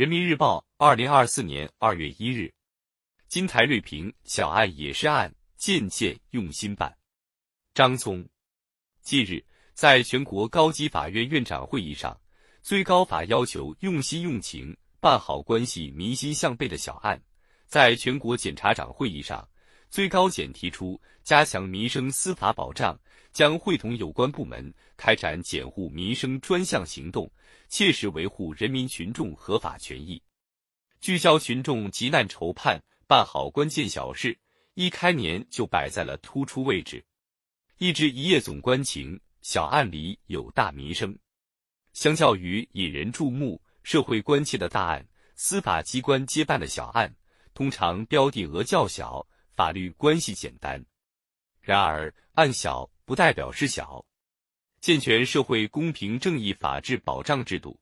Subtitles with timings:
[0.00, 2.50] 人民日报，二零二四年二月一日，
[3.28, 6.96] 金台瑞平小案也是案，件件用心办。
[7.74, 8.26] 张聪，
[9.02, 9.44] 近日，
[9.74, 12.18] 在全国高级法院院长会议上，
[12.62, 17.22] 最高法要求用心用情办好关系民心向背的小案。
[17.66, 19.46] 在全国检察长会议上，
[19.90, 22.98] 最高检提出加强民生司法保障，
[23.34, 27.30] 将会同有关部门开展检护民生专项行动。
[27.70, 30.20] 切实维护人民群众合法权益，
[31.00, 34.36] 聚焦群众急难愁盼，办好关键小事，
[34.74, 37.02] 一开年就摆在了突出位置。
[37.78, 41.16] 一枝一叶总关情，小案里有大民生。
[41.92, 47.14] 相较于引人注目、社会关切的大案，司法机关接办的小案，
[47.54, 49.24] 通常标的额较小，
[49.54, 50.84] 法律关系简单。
[51.60, 54.04] 然而，案小不代表是小。
[54.80, 57.78] 健全社会公平正义法治保障制度，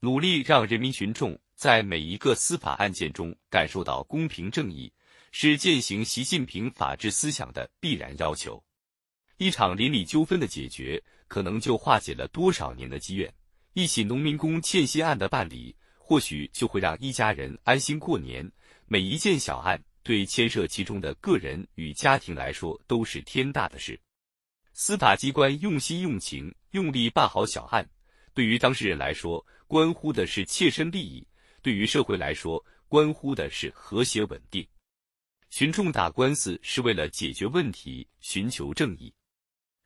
[0.00, 4.90] 努力让人民群众在每一个司法案件中感受到公平正义，
[5.30, 8.64] 是践行习近平法治思想的必然要求。
[9.36, 13.28] 一场邻里纠纷的解决，可能就化解了多少年的积怨；
[13.74, 18.50] 一起农民工欠薪案的办理，或许就会让一家人安心过年。
[18.86, 24.00] 每一件小案，对牵涉其中的个人与家庭来说，都是天大的事。
[24.80, 27.84] 司法机关用心用情、用力办好小案，
[28.32, 31.26] 对于当事人来说，关乎的是切身利益；
[31.62, 34.64] 对于社会来说，关乎的是和谐稳定。
[35.50, 39.12] 群众打官司是为了解决问题、寻求正义。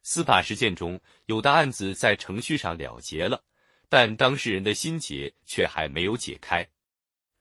[0.03, 3.43] 司法实践中，有的案子在程序上了结了，
[3.89, 6.69] 但当事人的心结却还没有解开。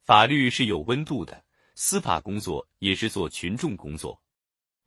[0.04, 1.44] 法律是有温度的，
[1.76, 4.18] 司法工作也是做群众工作，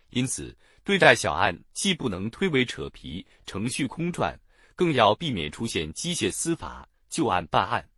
[0.09, 0.56] 因此。
[0.85, 4.39] 对待小案，既不能推诿扯皮、程序空转，
[4.77, 7.89] 更要避免出现机械司法、就案办案。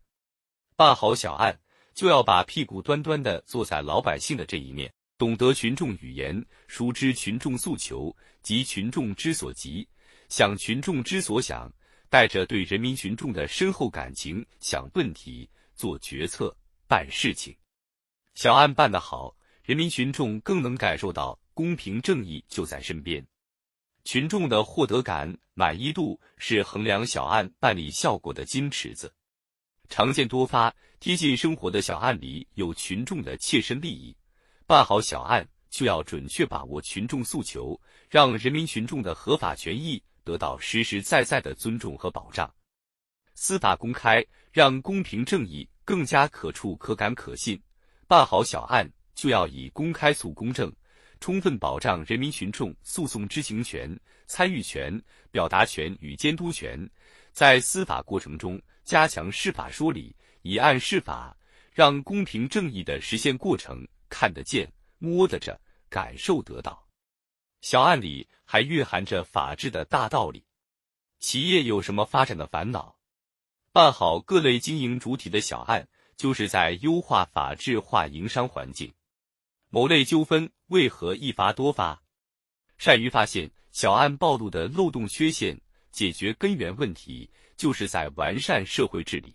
[0.77, 1.59] 办好小案，
[1.95, 9.89] 就要把屁股端端的坐在老百姓的这一面，懂得群众语言，熟知群众诉求，急群众之所急，
[10.29, 11.69] 想群众之所想，
[12.09, 17.53] 带着对人民群众的深厚感情想问题、做决策、办事情。
[18.37, 21.37] 小案办得好，人民群众更能感受到。
[21.57, 23.27] 公平正义就在身边，
[24.05, 29.11] 群众的获得感、满意度是衡量小案办理效果的金尺子。
[29.89, 34.15] 常见多发、贴近生活的小案里有群众的切身利益，
[34.67, 37.81] 办好小案就要准确把握群众诉求，
[38.11, 42.55] 让人民群众的合法权益得到实实在在的尊重和保障。
[43.33, 44.23] 司法公开，
[44.53, 47.59] 让公平正义更加可触、可感、可信。
[48.07, 50.71] 办好小案就要以公开、促、公正。
[51.21, 55.01] 充分保障人民群众诉讼知情权、参与权、
[55.31, 56.89] 表达权与监督权，
[57.33, 61.37] 在司法过程中加强释法说理、以案释法，
[61.73, 66.87] 让公平正义的实现过程看得见、摸得着、感受得到。
[67.61, 70.45] 小案里还蕴含着法治的大道理。
[71.19, 72.97] 企业有什么发展的烦恼？
[73.73, 78.93] 办好各类经营主体的小案，就是在优化法治化营商环境。
[79.69, 82.03] 某类纠纷为何一发多发？
[82.79, 85.61] 善于发现小案暴露的漏洞缺陷，
[85.91, 89.35] 解决根源问题，就是在完善社会治理。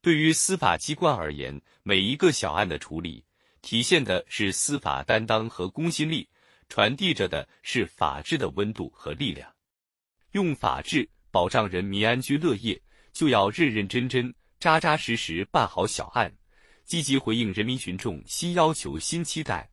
[0.00, 3.24] 对于司法机关而言，每一个小案的处理，
[3.60, 6.28] 体现的是司法担当和公信力，
[6.68, 9.52] 传递着的是法治的温度和力量。
[10.32, 12.80] 用法治保障人民安居乐业，
[13.12, 16.32] 就要认认真真、扎扎实实办好小案。
[16.84, 19.68] 积极回应人民群众新要求、新期待，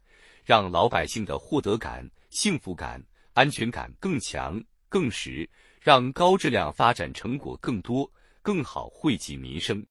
[0.46, 3.04] 让老百姓的获得感、幸福感、
[3.34, 5.50] 安全感更强、更实，
[5.82, 8.10] 让高质量发展成果更多、
[8.42, 9.86] 更好惠及民生。